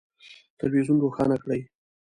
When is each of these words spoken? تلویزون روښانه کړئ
تلویزون 0.59 0.97
روښانه 1.03 1.35
کړئ 1.43 1.61